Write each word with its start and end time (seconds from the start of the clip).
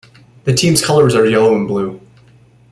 The 0.45 0.53
team's 0.55 0.83
colors 0.83 1.13
are 1.13 1.27
yellow 1.27 1.55
and 1.55 1.67
blue. 1.67 2.01